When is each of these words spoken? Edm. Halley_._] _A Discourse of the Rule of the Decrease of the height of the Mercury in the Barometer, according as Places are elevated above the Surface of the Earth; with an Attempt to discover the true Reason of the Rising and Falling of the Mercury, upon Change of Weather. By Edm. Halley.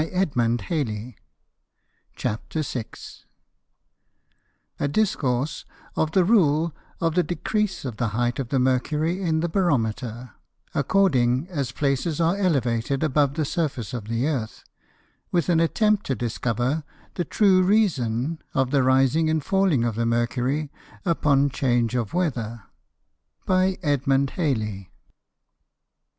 Edm. 0.01 0.57
Halley_._] 0.57 1.13
_A 4.79 4.91
Discourse 4.91 5.65
of 5.95 6.11
the 6.13 6.25
Rule 6.25 6.75
of 6.99 7.13
the 7.13 7.21
Decrease 7.21 7.85
of 7.85 7.97
the 7.97 8.07
height 8.07 8.39
of 8.39 8.49
the 8.49 8.57
Mercury 8.57 9.21
in 9.21 9.41
the 9.41 9.47
Barometer, 9.47 10.31
according 10.73 11.47
as 11.49 11.71
Places 11.71 12.19
are 12.19 12.35
elevated 12.35 13.03
above 13.03 13.35
the 13.35 13.45
Surface 13.45 13.93
of 13.93 14.05
the 14.07 14.25
Earth; 14.27 14.63
with 15.31 15.49
an 15.49 15.59
Attempt 15.59 16.07
to 16.07 16.15
discover 16.15 16.83
the 17.13 17.23
true 17.23 17.61
Reason 17.61 18.39
of 18.55 18.71
the 18.71 18.81
Rising 18.81 19.29
and 19.29 19.45
Falling 19.45 19.83
of 19.83 19.93
the 19.93 20.07
Mercury, 20.07 20.71
upon 21.05 21.51
Change 21.51 21.93
of 21.93 22.11
Weather. 22.15 22.63
By 23.45 23.75
Edm. 23.83 24.31
Halley. 24.31 24.91